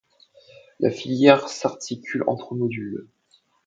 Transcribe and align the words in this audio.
La 0.79 0.89
filière 0.89 1.47
s’articule 1.47 2.23
en 2.25 2.35
trois 2.35 2.57
modules. 2.57 3.07